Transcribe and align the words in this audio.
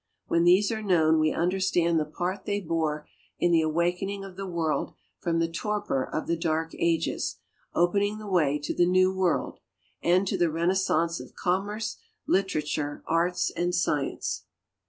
When 0.25 0.45
these 0.45 0.71
are 0.71 0.81
known 0.81 1.19
we 1.19 1.31
understand 1.31 1.99
the 1.99 2.05
part 2.05 2.45
they 2.45 2.59
bore 2.59 3.07
in 3.37 3.51
the 3.51 3.61
awakening 3.61 4.23
of 4.23 4.35
the 4.35 4.47
world 4.47 4.95
from 5.19 5.37
the 5.37 5.47
torpor 5.47 6.03
of 6.03 6.25
the 6.25 6.35
Dark 6.35 6.73
Ages, 6.73 7.37
opening 7.75 8.17
the 8.17 8.25
way 8.25 8.57
to 8.57 8.73
the 8.73 8.87
new 8.87 9.13
world, 9.13 9.59
and 10.01 10.25
to 10.27 10.39
the 10.39 10.49
renaissance 10.49 11.19
of 11.19 11.35
commerce, 11.35 11.97
literature, 12.25 13.03
arts, 13.05 13.51
and 13.51 13.75
science. 13.75 14.45